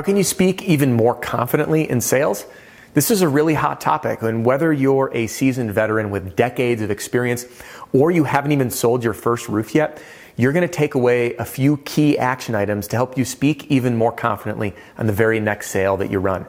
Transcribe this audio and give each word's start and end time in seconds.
How 0.00 0.04
can 0.04 0.16
you 0.16 0.24
speak 0.24 0.62
even 0.62 0.94
more 0.94 1.14
confidently 1.14 1.86
in 1.86 2.00
sales? 2.00 2.46
This 2.94 3.10
is 3.10 3.20
a 3.20 3.28
really 3.28 3.52
hot 3.52 3.82
topic, 3.82 4.22
and 4.22 4.46
whether 4.46 4.72
you're 4.72 5.10
a 5.12 5.26
seasoned 5.26 5.72
veteran 5.72 6.08
with 6.08 6.34
decades 6.34 6.80
of 6.80 6.90
experience 6.90 7.44
or 7.92 8.10
you 8.10 8.24
haven't 8.24 8.52
even 8.52 8.70
sold 8.70 9.04
your 9.04 9.12
first 9.12 9.46
roof 9.50 9.74
yet, 9.74 10.02
you're 10.38 10.52
going 10.52 10.66
to 10.66 10.74
take 10.74 10.94
away 10.94 11.34
a 11.34 11.44
few 11.44 11.76
key 11.76 12.16
action 12.16 12.54
items 12.54 12.88
to 12.88 12.96
help 12.96 13.18
you 13.18 13.26
speak 13.26 13.70
even 13.70 13.94
more 13.94 14.10
confidently 14.10 14.74
on 14.96 15.06
the 15.06 15.12
very 15.12 15.38
next 15.38 15.68
sale 15.68 15.98
that 15.98 16.10
you 16.10 16.18
run. 16.18 16.46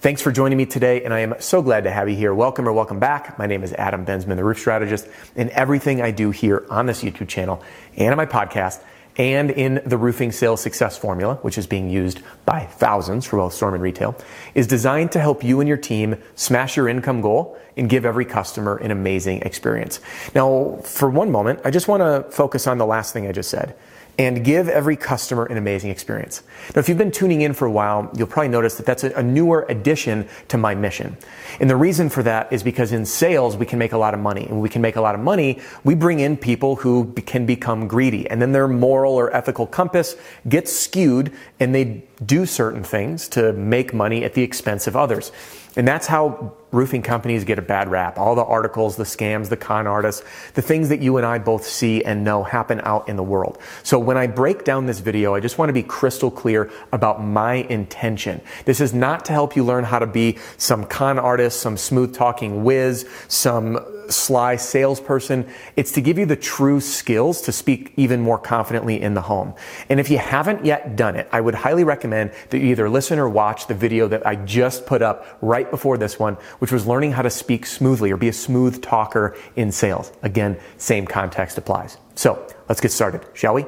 Thanks 0.00 0.22
for 0.22 0.32
joining 0.32 0.56
me 0.56 0.64
today, 0.64 1.04
and 1.04 1.12
I 1.12 1.18
am 1.18 1.34
so 1.40 1.60
glad 1.60 1.84
to 1.84 1.90
have 1.90 2.08
you 2.08 2.16
here. 2.16 2.32
Welcome 2.32 2.66
or 2.66 2.72
welcome 2.72 3.00
back. 3.00 3.38
My 3.38 3.46
name 3.46 3.62
is 3.62 3.74
Adam 3.74 4.06
Bensman, 4.06 4.36
the 4.36 4.44
roof 4.44 4.58
strategist, 4.58 5.06
and 5.36 5.50
everything 5.50 6.00
I 6.00 6.10
do 6.10 6.30
here 6.30 6.64
on 6.70 6.86
this 6.86 7.02
YouTube 7.02 7.28
channel 7.28 7.62
and 7.98 8.12
on 8.12 8.16
my 8.16 8.24
podcast 8.24 8.80
and 9.16 9.50
in 9.50 9.80
the 9.86 9.96
roofing 9.96 10.32
sales 10.32 10.60
success 10.60 10.98
formula, 10.98 11.36
which 11.42 11.56
is 11.56 11.66
being 11.66 11.88
used 11.88 12.20
by 12.44 12.66
thousands 12.66 13.24
for 13.24 13.36
both 13.36 13.52
storm 13.52 13.74
and 13.74 13.82
retail, 13.82 14.16
is 14.54 14.66
designed 14.66 15.12
to 15.12 15.20
help 15.20 15.44
you 15.44 15.60
and 15.60 15.68
your 15.68 15.76
team 15.76 16.16
smash 16.34 16.76
your 16.76 16.88
income 16.88 17.20
goal 17.20 17.56
and 17.76 17.88
give 17.88 18.04
every 18.04 18.24
customer 18.24 18.76
an 18.76 18.90
amazing 18.90 19.42
experience. 19.42 20.00
Now, 20.34 20.78
for 20.84 21.08
one 21.08 21.30
moment, 21.30 21.60
I 21.64 21.70
just 21.70 21.88
want 21.88 22.00
to 22.00 22.30
focus 22.30 22.66
on 22.66 22.78
the 22.78 22.86
last 22.86 23.12
thing 23.12 23.26
I 23.26 23.32
just 23.32 23.50
said 23.50 23.74
and 24.18 24.44
give 24.44 24.68
every 24.68 24.96
customer 24.96 25.44
an 25.46 25.56
amazing 25.56 25.90
experience. 25.90 26.42
Now, 26.74 26.80
if 26.80 26.88
you've 26.88 26.98
been 26.98 27.10
tuning 27.10 27.40
in 27.40 27.52
for 27.52 27.66
a 27.66 27.70
while, 27.70 28.10
you'll 28.16 28.28
probably 28.28 28.48
notice 28.48 28.76
that 28.76 28.86
that's 28.86 29.02
a, 29.02 29.22
newer 29.22 29.66
addition 29.68 30.28
to 30.48 30.56
my 30.56 30.74
mission. 30.74 31.16
And 31.58 31.68
the 31.68 31.76
reason 31.76 32.08
for 32.08 32.22
that 32.22 32.52
is 32.52 32.62
because 32.62 32.92
in 32.92 33.04
sales, 33.06 33.56
we 33.56 33.66
can 33.66 33.78
make 33.78 33.92
a 33.92 33.98
lot 33.98 34.14
of 34.14 34.20
money. 34.20 34.46
And 34.46 34.60
we 34.60 34.68
can 34.68 34.82
make 34.82 34.96
a 34.96 35.00
lot 35.00 35.14
of 35.14 35.20
money, 35.20 35.60
we 35.82 35.94
bring 35.94 36.20
in 36.20 36.36
people 36.36 36.76
who 36.76 37.12
can 37.26 37.46
become 37.46 37.88
greedy. 37.88 38.28
And 38.30 38.40
then 38.40 38.52
their 38.52 38.68
moral 38.68 39.14
or 39.14 39.34
ethical 39.34 39.66
compass 39.66 40.16
gets 40.48 40.72
skewed 40.72 41.32
and 41.58 41.74
they 41.74 42.04
do 42.24 42.46
certain 42.46 42.84
things 42.84 43.28
to 43.30 43.52
make 43.52 43.92
money 43.92 44.24
at 44.24 44.34
the 44.34 44.42
expense 44.42 44.86
of 44.86 44.96
others. 44.96 45.32
And 45.76 45.88
that's 45.88 46.06
how 46.06 46.54
roofing 46.70 47.02
companies 47.02 47.44
get 47.44 47.58
a 47.58 47.62
bad 47.62 47.88
rap. 47.88 48.16
All 48.18 48.34
the 48.34 48.44
articles, 48.44 48.96
the 48.96 49.04
scams, 49.04 49.48
the 49.48 49.56
con 49.56 49.86
artists, 49.86 50.22
the 50.54 50.62
things 50.62 50.88
that 50.88 51.00
you 51.00 51.16
and 51.16 51.26
I 51.26 51.38
both 51.38 51.66
see 51.66 52.04
and 52.04 52.22
know 52.22 52.44
happen 52.44 52.80
out 52.84 53.08
in 53.08 53.16
the 53.16 53.22
world. 53.22 53.58
So 53.82 53.98
when 53.98 54.16
I 54.16 54.28
break 54.28 54.64
down 54.64 54.86
this 54.86 55.00
video, 55.00 55.34
I 55.34 55.40
just 55.40 55.58
want 55.58 55.68
to 55.68 55.72
be 55.72 55.82
crystal 55.82 56.30
clear 56.30 56.70
about 56.92 57.24
my 57.24 57.54
intention. 57.54 58.40
This 58.64 58.80
is 58.80 58.94
not 58.94 59.24
to 59.26 59.32
help 59.32 59.56
you 59.56 59.64
learn 59.64 59.84
how 59.84 59.98
to 59.98 60.06
be 60.06 60.38
some 60.58 60.84
con 60.84 61.18
artist, 61.18 61.60
some 61.60 61.76
smooth 61.76 62.14
talking 62.14 62.62
whiz, 62.62 63.08
some 63.26 63.78
sly 64.10 64.56
salesperson. 64.56 65.46
It's 65.76 65.92
to 65.92 66.00
give 66.00 66.18
you 66.18 66.26
the 66.26 66.36
true 66.36 66.80
skills 66.80 67.42
to 67.42 67.52
speak 67.52 67.92
even 67.96 68.20
more 68.20 68.38
confidently 68.38 69.00
in 69.00 69.14
the 69.14 69.20
home. 69.22 69.54
And 69.88 70.00
if 70.00 70.10
you 70.10 70.18
haven't 70.18 70.64
yet 70.64 70.96
done 70.96 71.16
it, 71.16 71.28
I 71.32 71.40
would 71.40 71.54
highly 71.54 71.84
recommend 71.84 72.32
that 72.50 72.58
you 72.58 72.66
either 72.66 72.88
listen 72.88 73.18
or 73.18 73.28
watch 73.28 73.66
the 73.66 73.74
video 73.74 74.08
that 74.08 74.26
I 74.26 74.36
just 74.36 74.86
put 74.86 75.02
up 75.02 75.38
right 75.40 75.70
before 75.70 75.98
this 75.98 76.18
one, 76.18 76.34
which 76.58 76.72
was 76.72 76.86
learning 76.86 77.12
how 77.12 77.22
to 77.22 77.30
speak 77.30 77.66
smoothly 77.66 78.10
or 78.10 78.16
be 78.16 78.28
a 78.28 78.32
smooth 78.32 78.82
talker 78.82 79.36
in 79.56 79.72
sales. 79.72 80.12
Again, 80.22 80.58
same 80.76 81.06
context 81.06 81.58
applies. 81.58 81.98
So 82.14 82.46
let's 82.68 82.80
get 82.80 82.92
started, 82.92 83.24
shall 83.34 83.54
we? 83.54 83.66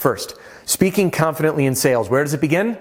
First, 0.00 0.36
speaking 0.64 1.10
confidently 1.10 1.66
in 1.66 1.74
sales. 1.74 2.08
Where 2.08 2.24
does 2.24 2.34
it 2.34 2.40
begin? 2.40 2.78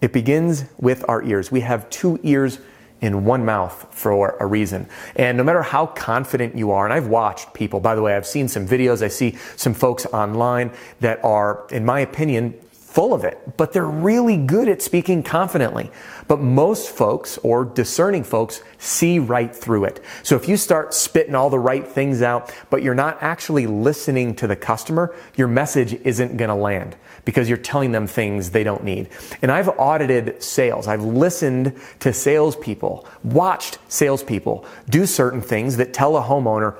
It 0.00 0.12
begins 0.12 0.64
with 0.78 1.04
our 1.08 1.22
ears. 1.22 1.52
We 1.52 1.60
have 1.60 1.88
two 1.90 2.18
ears 2.22 2.58
in 3.00 3.24
one 3.24 3.44
mouth 3.44 3.86
for 3.90 4.36
a 4.40 4.46
reason. 4.46 4.86
And 5.16 5.38
no 5.38 5.44
matter 5.44 5.62
how 5.62 5.86
confident 5.86 6.56
you 6.56 6.70
are, 6.72 6.84
and 6.84 6.92
I've 6.92 7.06
watched 7.06 7.54
people, 7.54 7.80
by 7.80 7.94
the 7.94 8.02
way, 8.02 8.14
I've 8.14 8.26
seen 8.26 8.48
some 8.48 8.66
videos, 8.66 9.02
I 9.02 9.08
see 9.08 9.38
some 9.56 9.74
folks 9.74 10.06
online 10.06 10.70
that 11.00 11.24
are, 11.24 11.66
in 11.70 11.84
my 11.84 12.00
opinion, 12.00 12.54
full 12.90 13.14
of 13.14 13.22
it, 13.22 13.56
but 13.56 13.72
they're 13.72 13.84
really 13.84 14.36
good 14.36 14.68
at 14.68 14.82
speaking 14.82 15.22
confidently. 15.22 15.90
But 16.26 16.40
most 16.40 16.90
folks 16.90 17.38
or 17.38 17.64
discerning 17.64 18.24
folks 18.24 18.62
see 18.78 19.20
right 19.20 19.54
through 19.54 19.84
it. 19.84 20.04
So 20.24 20.34
if 20.34 20.48
you 20.48 20.56
start 20.56 20.92
spitting 20.92 21.36
all 21.36 21.50
the 21.50 21.58
right 21.58 21.86
things 21.86 22.20
out, 22.20 22.52
but 22.68 22.82
you're 22.82 22.94
not 22.94 23.18
actually 23.20 23.68
listening 23.68 24.34
to 24.36 24.48
the 24.48 24.56
customer, 24.56 25.14
your 25.36 25.46
message 25.46 25.94
isn't 25.94 26.36
going 26.36 26.48
to 26.48 26.54
land 26.56 26.96
because 27.24 27.48
you're 27.48 27.58
telling 27.58 27.92
them 27.92 28.08
things 28.08 28.50
they 28.50 28.64
don't 28.64 28.82
need. 28.82 29.08
And 29.40 29.52
I've 29.52 29.68
audited 29.68 30.42
sales. 30.42 30.88
I've 30.88 31.04
listened 31.04 31.80
to 32.00 32.12
salespeople, 32.12 33.06
watched 33.22 33.78
salespeople 33.86 34.64
do 34.88 35.06
certain 35.06 35.40
things 35.40 35.76
that 35.76 35.94
tell 35.94 36.16
a 36.16 36.22
homeowner, 36.22 36.76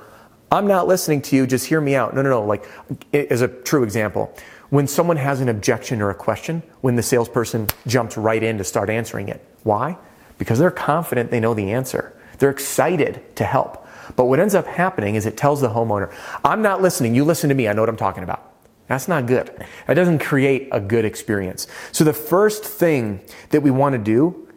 I'm 0.51 0.67
not 0.67 0.85
listening 0.85 1.21
to 1.23 1.37
you, 1.37 1.47
just 1.47 1.65
hear 1.65 1.79
me 1.79 1.95
out. 1.95 2.13
No, 2.13 2.21
no, 2.21 2.29
no. 2.29 2.43
Like, 2.43 2.65
as 3.13 3.41
a 3.41 3.47
true 3.47 3.83
example, 3.83 4.35
when 4.71 4.87
someone 4.87 5.17
has 5.17 5.41
an 5.41 5.49
objection 5.49 6.01
or 6.01 6.09
a 6.09 6.15
question, 6.15 6.63
when 6.79 6.95
the 6.95 7.03
salesperson 7.03 7.67
jumps 7.85 8.17
right 8.17 8.41
in 8.41 8.57
to 8.57 8.63
start 8.63 8.89
answering 8.89 9.27
it. 9.27 9.45
Why? 9.63 9.97
Because 10.37 10.59
they're 10.59 10.71
confident 10.71 11.29
they 11.29 11.41
know 11.41 11.53
the 11.53 11.71
answer. 11.71 12.17
They're 12.39 12.49
excited 12.49 13.35
to 13.35 13.43
help. 13.43 13.85
But 14.15 14.25
what 14.25 14.39
ends 14.39 14.55
up 14.55 14.65
happening 14.65 15.15
is 15.15 15.25
it 15.25 15.35
tells 15.35 15.59
the 15.59 15.67
homeowner, 15.67 16.11
I'm 16.43 16.61
not 16.61 16.81
listening, 16.81 17.13
you 17.13 17.25
listen 17.25 17.49
to 17.49 17.55
me, 17.55 17.67
I 17.67 17.73
know 17.73 17.81
what 17.81 17.89
I'm 17.89 17.97
talking 17.97 18.23
about. 18.23 18.49
That's 18.87 19.09
not 19.09 19.25
good. 19.25 19.51
That 19.87 19.93
doesn't 19.93 20.19
create 20.19 20.69
a 20.71 20.79
good 20.79 21.03
experience. 21.03 21.67
So 21.91 22.05
the 22.05 22.13
first 22.13 22.63
thing 22.63 23.21
that 23.49 23.61
we 23.61 23.71
want 23.71 23.93
to 23.93 23.99
do 23.99 24.47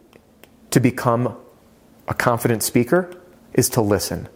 to 0.71 0.79
become 0.79 1.37
a 2.07 2.13
confident 2.13 2.63
speaker 2.63 3.13
is 3.53 3.67
to 3.69 3.81
listen. 3.81 4.29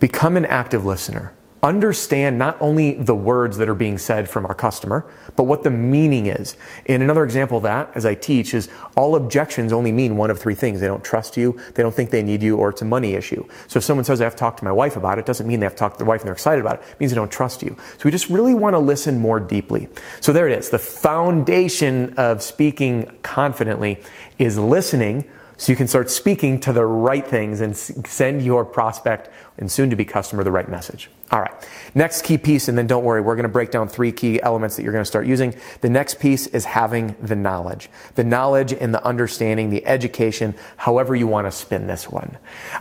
Become 0.00 0.38
an 0.38 0.46
active 0.46 0.86
listener 0.86 1.34
understand 1.62 2.36
not 2.38 2.56
only 2.60 2.94
the 2.94 3.14
words 3.14 3.56
that 3.58 3.68
are 3.68 3.74
being 3.74 3.96
said 3.96 4.28
from 4.28 4.44
our 4.46 4.54
customer, 4.54 5.06
but 5.36 5.44
what 5.44 5.62
the 5.62 5.70
meaning 5.70 6.26
is. 6.26 6.56
And 6.86 7.04
another 7.04 7.22
example 7.22 7.58
of 7.58 7.62
that, 7.62 7.90
as 7.94 8.04
I 8.04 8.16
teach, 8.16 8.52
is 8.52 8.68
all 8.96 9.14
objections 9.14 9.72
only 9.72 9.92
mean 9.92 10.16
one 10.16 10.30
of 10.30 10.40
three 10.40 10.56
things. 10.56 10.80
They 10.80 10.88
don't 10.88 11.04
trust 11.04 11.36
you, 11.36 11.58
they 11.74 11.82
don't 11.84 11.94
think 11.94 12.10
they 12.10 12.22
need 12.22 12.42
you, 12.42 12.56
or 12.56 12.70
it's 12.70 12.82
a 12.82 12.84
money 12.84 13.14
issue. 13.14 13.46
So 13.68 13.78
if 13.78 13.84
someone 13.84 14.04
says, 14.04 14.20
I 14.20 14.24
have 14.24 14.34
to 14.34 14.40
talk 14.40 14.56
to 14.56 14.64
my 14.64 14.72
wife 14.72 14.96
about 14.96 15.20
it, 15.20 15.26
doesn't 15.26 15.46
mean 15.46 15.60
they 15.60 15.66
have 15.66 15.74
to 15.74 15.78
talk 15.78 15.92
to 15.92 15.98
their 15.98 16.06
wife 16.06 16.22
and 16.22 16.26
they're 16.26 16.34
excited 16.34 16.60
about 16.60 16.80
it. 16.80 16.88
It 16.90 17.00
means 17.00 17.12
they 17.12 17.16
don't 17.16 17.30
trust 17.30 17.62
you. 17.62 17.76
So 17.92 18.00
we 18.04 18.10
just 18.10 18.28
really 18.28 18.54
want 18.54 18.74
to 18.74 18.80
listen 18.80 19.20
more 19.20 19.38
deeply. 19.38 19.88
So 20.20 20.32
there 20.32 20.48
it 20.48 20.58
is. 20.58 20.70
The 20.70 20.80
foundation 20.80 22.14
of 22.14 22.42
speaking 22.42 23.10
confidently 23.22 24.00
is 24.38 24.58
listening 24.58 25.24
so 25.58 25.70
you 25.70 25.76
can 25.76 25.86
start 25.86 26.10
speaking 26.10 26.58
to 26.60 26.72
the 26.72 26.84
right 26.84 27.24
things 27.24 27.60
and 27.60 27.76
send 27.76 28.42
your 28.42 28.64
prospect 28.64 29.30
and 29.58 29.70
soon 29.70 29.90
to 29.90 29.96
be 29.96 30.04
customer 30.04 30.42
the 30.42 30.50
right 30.50 30.68
message. 30.68 31.08
All 31.30 31.40
right. 31.40 31.52
Next 31.94 32.24
key 32.24 32.36
piece, 32.36 32.68
and 32.68 32.76
then 32.76 32.86
don't 32.86 33.04
worry, 33.04 33.22
we're 33.22 33.36
going 33.36 33.44
to 33.44 33.48
break 33.48 33.70
down 33.70 33.88
three 33.88 34.12
key 34.12 34.40
elements 34.42 34.76
that 34.76 34.82
you're 34.82 34.92
going 34.92 35.04
to 35.04 35.08
start 35.08 35.26
using. 35.26 35.54
The 35.80 35.88
next 35.88 36.20
piece 36.20 36.46
is 36.48 36.66
having 36.66 37.16
the 37.22 37.36
knowledge. 37.36 37.88
The 38.16 38.24
knowledge 38.24 38.72
and 38.74 38.92
the 38.92 39.02
understanding, 39.02 39.70
the 39.70 39.86
education, 39.86 40.54
however 40.76 41.16
you 41.16 41.26
want 41.26 41.46
to 41.46 41.50
spin 41.50 41.86
this 41.86 42.10
one. 42.10 42.36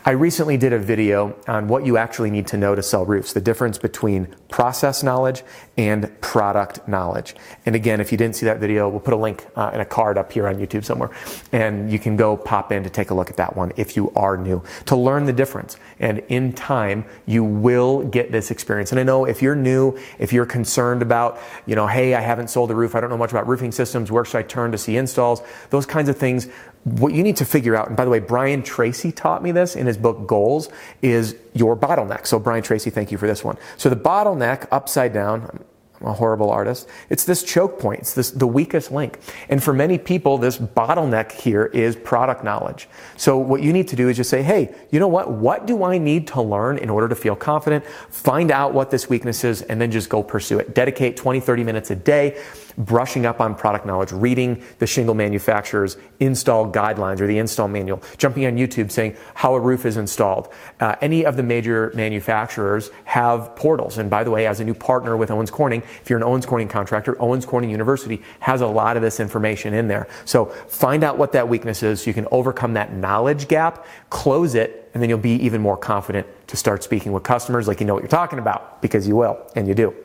I 0.06 0.12
recently 0.12 0.58
did 0.58 0.74
a 0.74 0.80
video 0.80 1.36
on 1.48 1.70
what 1.70 1.86
you 1.86 1.96
actually 1.96 2.30
need 2.30 2.48
to 2.48 2.58
know 2.58 2.76
to 2.76 2.84
sell 2.84 3.06
roofs, 3.06 3.32
the 3.32 3.42
difference 3.42 3.78
between 3.78 4.28
process 4.50 5.02
knowledge 5.02 5.44
and 5.78 6.20
product 6.20 6.86
knowledge. 6.88 7.36
And 7.66 7.76
again, 7.76 8.02
if 8.02 8.12
you 8.12 8.18
didn't 8.18 8.36
see 8.36 8.46
that 8.48 8.60
video, 8.60 8.90
we'll 8.90 9.00
put 9.00 9.14
a 9.14 9.18
link 9.18 9.46
uh, 9.56 9.72
in 9.74 9.80
a 9.80 9.86
card 9.86 10.18
up 10.18 10.32
here 10.32 10.48
on 10.48 10.56
YouTube 10.56 10.84
somewhere, 10.84 11.12
and 11.54 11.90
you 11.92 12.00
can 12.00 12.18
go 12.18 12.36
pop 12.36 12.72
in 12.74 12.84
to 12.84 12.90
take 12.90 13.12
a 13.12 13.14
look 13.14 13.30
at 13.30 13.38
that 13.38 13.56
one 13.56 13.72
if 13.78 13.96
you 13.96 14.12
are 14.16 14.36
new 14.36 14.62
to 14.86 14.96
learn 14.96 15.26
the 15.26 15.34
difference. 15.34 15.78
And 16.00 16.20
in 16.28 16.52
time, 16.54 17.06
you 17.26 17.44
will 17.44 18.04
get 18.04 18.32
this 18.32 18.41
this 18.42 18.52
experience. 18.52 18.92
And 18.92 19.00
I 19.00 19.04
know 19.04 19.26
if 19.26 19.42
you're 19.42 19.56
new, 19.56 19.98
if 20.20 20.34
you're 20.34 20.46
concerned 20.46 21.02
about, 21.02 21.40
you 21.66 21.76
know, 21.76 21.88
hey, 21.88 22.16
I 22.16 22.22
haven't 22.22 22.50
sold 22.50 22.72
a 22.72 22.76
roof, 22.76 22.96
I 22.96 23.00
don't 23.00 23.10
know 23.10 23.18
much 23.18 23.32
about 23.32 23.48
roofing 23.48 23.72
systems, 23.72 24.12
where 24.12 24.26
should 24.26 24.38
I 24.40 24.44
turn 24.44 24.72
to 24.72 24.78
see 24.78 24.98
installs, 24.98 25.42
those 25.70 25.86
kinds 25.86 26.10
of 26.10 26.18
things, 26.18 26.48
what 26.84 27.14
you 27.14 27.22
need 27.22 27.38
to 27.38 27.46
figure 27.46 27.76
out, 27.76 27.88
and 27.88 27.96
by 27.96 28.04
the 28.04 28.10
way, 28.10 28.20
Brian 28.20 28.64
Tracy 28.64 29.12
taught 29.12 29.44
me 29.44 29.52
this 29.52 29.76
in 29.76 29.86
his 29.86 29.98
book 29.98 30.26
Goals, 30.26 30.70
is 31.04 31.36
your 31.54 31.78
bottleneck. 31.78 32.26
So, 32.26 32.40
Brian 32.40 32.64
Tracy, 32.64 32.90
thank 32.90 33.12
you 33.12 33.18
for 33.18 33.28
this 33.28 33.44
one. 33.44 33.58
So, 33.78 33.90
the 33.90 33.96
bottleneck 33.96 34.68
upside 34.72 35.14
down, 35.14 35.64
a 36.04 36.14
horrible 36.14 36.50
artist. 36.50 36.88
It's 37.10 37.26
this 37.26 37.44
choke 37.44 37.80
point. 37.80 38.00
It's 38.00 38.14
this, 38.14 38.32
the 38.32 38.48
weakest 38.48 38.92
link. 38.92 39.20
And 39.50 39.64
for 39.64 39.74
many 39.74 39.98
people, 39.98 40.38
this 40.38 40.58
bottleneck 40.58 41.32
here 41.32 41.66
is 41.66 41.96
product 41.96 42.44
knowledge. 42.44 42.88
So 43.18 43.38
what 43.38 43.62
you 43.62 43.74
need 43.74 43.88
to 43.90 43.96
do 43.96 44.10
is 44.10 44.18
just 44.18 44.30
say, 44.30 44.42
hey, 44.42 44.76
you 44.92 45.00
know 45.00 45.08
what? 45.08 45.32
What 45.32 45.68
do 45.68 45.84
I 45.84 45.98
need 45.98 46.28
to 46.28 46.42
learn 46.42 46.78
in 46.78 46.90
order 46.90 47.08
to 47.08 47.16
feel 47.16 47.36
confident? 47.36 47.86
Find 47.86 48.52
out 48.52 48.74
what 48.74 48.92
this 48.92 49.10
weakness 49.10 49.44
is 49.44 49.62
and 49.64 49.80
then 49.80 49.92
just 49.92 50.10
go 50.10 50.24
pursue 50.24 50.60
it. 50.60 50.74
Dedicate 50.74 51.18
20, 51.18 51.40
30 51.40 51.64
minutes 51.64 51.92
a 51.92 51.96
day 51.96 52.42
brushing 52.78 53.26
up 53.26 53.40
on 53.42 53.56
product 53.56 53.86
knowledge, 53.86 54.12
reading 54.12 54.64
the 54.80 54.88
shingle 54.88 55.16
manufacturer's 55.16 55.98
install 56.20 56.72
guidelines 56.72 57.20
or 57.20 57.28
the 57.28 57.38
install 57.38 57.68
manual, 57.68 58.02
jumping 58.18 58.46
on 58.46 58.56
YouTube 58.56 58.92
saying 58.92 59.16
how 59.34 59.56
a 59.56 59.60
roof 59.60 59.86
is 59.86 59.98
installed. 59.98 60.50
Uh, 60.80 60.96
any 61.02 61.26
of 61.26 61.38
the 61.38 61.44
major 61.44 61.92
manufacturers 61.96 62.92
have 63.06 63.56
portals. 63.56 63.98
And 63.98 64.10
by 64.10 64.24
the 64.24 64.32
way, 64.32 64.48
as 64.48 64.60
a 64.60 64.64
new 64.64 64.74
partner 64.74 65.18
with 65.18 65.32
Owens 65.32 65.52
Corning, 65.52 65.82
if 66.02 66.10
you're 66.10 66.18
an 66.18 66.24
Owens 66.24 66.46
Corning 66.46 66.68
contractor, 66.68 67.20
Owens 67.22 67.46
Corning 67.46 67.70
University 67.70 68.22
has 68.40 68.62
a 68.62 68.68
lot 68.68 68.96
of 68.96 69.04
this 69.04 69.20
information 69.20 69.74
in 69.74 69.88
there. 69.88 70.08
So 70.26 70.46
find 70.46 71.04
out 71.04 71.18
what 71.18 71.32
that 71.34 71.48
weakness 71.48 71.84
is 71.84 72.02
so 72.02 72.10
you 72.10 72.14
can 72.14 72.28
overcome 72.32 72.74
that 72.74 72.94
knowledge 72.94 73.48
gap, 73.48 73.86
close 74.10 74.56
it, 74.56 74.90
and 74.94 75.02
then 75.02 75.10
you'll 75.10 75.20
be 75.20 75.36
even 75.36 75.62
more 75.62 75.78
confident 75.78 76.28
to 76.48 76.58
start 76.58 76.84
speaking 76.84 77.12
with 77.12 77.24
customers 77.24 77.68
like 77.68 77.80
you 77.80 77.86
know 77.86 77.94
what 77.94 78.04
you're 78.04 78.10
talking 78.10 78.40
about 78.40 78.82
because 78.82 79.08
you 79.08 79.16
will 79.16 79.40
and 79.56 79.68
you 79.68 79.74
do. 79.74 79.96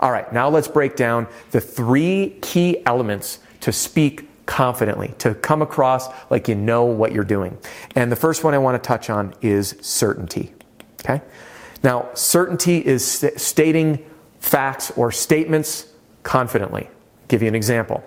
All 0.00 0.10
right, 0.10 0.30
now 0.32 0.48
let's 0.48 0.66
break 0.66 0.96
down 0.96 1.26
the 1.50 1.60
three 1.60 2.38
key 2.40 2.84
elements 2.86 3.38
to 3.60 3.70
speak 3.70 4.26
confidently, 4.46 5.14
to 5.18 5.34
come 5.34 5.62
across 5.62 6.08
like 6.30 6.48
you 6.48 6.54
know 6.54 6.84
what 6.84 7.12
you're 7.12 7.22
doing. 7.22 7.56
And 7.94 8.10
the 8.10 8.16
first 8.16 8.42
one 8.42 8.54
I 8.54 8.58
want 8.58 8.82
to 8.82 8.86
touch 8.86 9.08
on 9.10 9.34
is 9.42 9.76
certainty. 9.80 10.52
Okay? 11.04 11.22
Now, 11.84 12.08
certainty 12.14 12.84
is 12.84 13.06
st- 13.06 13.40
stating 13.40 14.04
facts 14.40 14.90
or 14.96 15.12
statements 15.12 15.86
confidently. 16.22 16.86
I'll 16.86 17.26
give 17.28 17.42
you 17.42 17.48
an 17.48 17.54
example. 17.54 18.02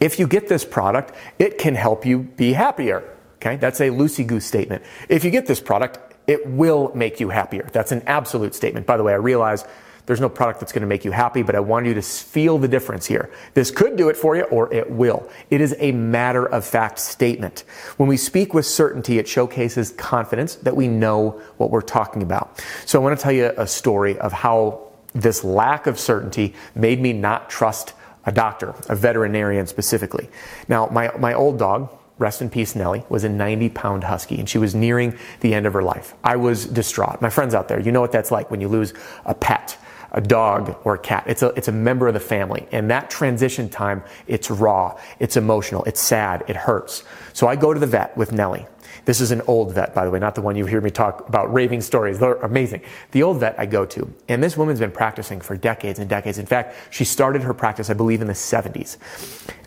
If 0.00 0.18
you 0.18 0.26
get 0.26 0.48
this 0.48 0.64
product, 0.64 1.12
it 1.38 1.58
can 1.58 1.74
help 1.74 2.04
you 2.04 2.20
be 2.20 2.54
happier. 2.54 3.04
Okay? 3.36 3.56
That's 3.56 3.80
a 3.80 3.90
loosey 3.90 4.26
goose 4.26 4.46
statement. 4.46 4.82
If 5.08 5.24
you 5.24 5.30
get 5.30 5.46
this 5.46 5.60
product, 5.60 6.14
it 6.26 6.46
will 6.46 6.90
make 6.94 7.20
you 7.20 7.28
happier. 7.28 7.68
That's 7.72 7.92
an 7.92 8.02
absolute 8.06 8.54
statement. 8.54 8.86
By 8.86 8.96
the 8.96 9.04
way, 9.04 9.12
I 9.12 9.16
realize 9.16 9.64
there's 10.06 10.20
no 10.20 10.28
product 10.28 10.60
that's 10.60 10.72
going 10.72 10.82
to 10.82 10.86
make 10.86 11.04
you 11.04 11.10
happy, 11.10 11.42
but 11.42 11.54
I 11.54 11.60
want 11.60 11.86
you 11.86 11.94
to 11.94 12.02
feel 12.02 12.58
the 12.58 12.68
difference 12.68 13.06
here. 13.06 13.30
This 13.54 13.70
could 13.70 13.96
do 13.96 14.08
it 14.08 14.16
for 14.16 14.36
you 14.36 14.44
or 14.44 14.72
it 14.72 14.90
will. 14.90 15.28
It 15.50 15.60
is 15.60 15.74
a 15.78 15.92
matter 15.92 16.46
of 16.46 16.64
fact 16.64 17.00
statement. 17.00 17.64
When 17.96 18.08
we 18.08 18.16
speak 18.16 18.54
with 18.54 18.66
certainty, 18.66 19.18
it 19.18 19.26
showcases 19.26 19.90
confidence 19.92 20.54
that 20.56 20.76
we 20.76 20.86
know 20.86 21.40
what 21.56 21.70
we're 21.70 21.80
talking 21.80 22.22
about. 22.22 22.64
So 22.86 23.00
I 23.00 23.02
want 23.02 23.18
to 23.18 23.22
tell 23.22 23.32
you 23.32 23.52
a 23.56 23.66
story 23.66 24.16
of 24.18 24.32
how 24.32 24.86
this 25.12 25.42
lack 25.42 25.86
of 25.86 25.98
certainty 25.98 26.54
made 26.74 27.00
me 27.00 27.12
not 27.12 27.50
trust 27.50 27.94
a 28.24 28.32
doctor, 28.32 28.74
a 28.88 28.94
veterinarian 28.94 29.66
specifically. 29.66 30.28
Now, 30.68 30.86
my, 30.86 31.10
my 31.18 31.34
old 31.34 31.58
dog, 31.58 31.90
rest 32.18 32.42
in 32.42 32.50
peace, 32.50 32.76
Nellie, 32.76 33.04
was 33.08 33.24
a 33.24 33.28
90 33.28 33.70
pound 33.70 34.04
husky 34.04 34.38
and 34.38 34.48
she 34.48 34.58
was 34.58 34.74
nearing 34.74 35.18
the 35.40 35.54
end 35.54 35.66
of 35.66 35.72
her 35.72 35.82
life. 35.82 36.14
I 36.22 36.36
was 36.36 36.66
distraught. 36.66 37.20
My 37.20 37.30
friends 37.30 37.54
out 37.54 37.68
there, 37.68 37.80
you 37.80 37.92
know 37.92 38.00
what 38.00 38.12
that's 38.12 38.30
like 38.30 38.50
when 38.50 38.60
you 38.60 38.68
lose 38.68 38.94
a 39.24 39.34
pet 39.34 39.76
a 40.16 40.20
dog 40.20 40.76
or 40.84 40.94
a 40.94 40.98
cat. 40.98 41.24
It's 41.26 41.42
a, 41.42 41.48
it's 41.48 41.68
a 41.68 41.72
member 41.72 42.08
of 42.08 42.14
the 42.14 42.20
family. 42.20 42.66
And 42.72 42.90
that 42.90 43.10
transition 43.10 43.68
time, 43.68 44.02
it's 44.26 44.50
raw, 44.50 44.98
it's 45.20 45.36
emotional, 45.36 45.84
it's 45.84 46.00
sad, 46.00 46.42
it 46.48 46.56
hurts. 46.56 47.04
So 47.34 47.46
I 47.46 47.54
go 47.54 47.72
to 47.72 47.78
the 47.78 47.86
vet 47.86 48.16
with 48.16 48.32
Nellie. 48.32 48.66
This 49.04 49.20
is 49.20 49.30
an 49.30 49.42
old 49.46 49.72
vet, 49.72 49.94
by 49.94 50.04
the 50.04 50.10
way, 50.10 50.18
not 50.18 50.34
the 50.34 50.40
one 50.40 50.56
you 50.56 50.66
hear 50.66 50.80
me 50.80 50.90
talk 50.90 51.28
about 51.28 51.52
raving 51.52 51.82
stories. 51.82 52.18
They're 52.18 52.36
amazing. 52.36 52.80
The 53.12 53.22
old 53.22 53.38
vet 53.38 53.54
I 53.58 53.66
go 53.66 53.84
to, 53.86 54.12
and 54.28 54.42
this 54.42 54.56
woman's 54.56 54.80
been 54.80 54.90
practicing 54.90 55.40
for 55.40 55.56
decades 55.56 55.98
and 56.00 56.08
decades. 56.08 56.38
In 56.38 56.46
fact, 56.46 56.74
she 56.90 57.04
started 57.04 57.42
her 57.42 57.54
practice, 57.54 57.88
I 57.88 57.94
believe, 57.94 58.20
in 58.20 58.26
the 58.26 58.32
70s. 58.32 58.96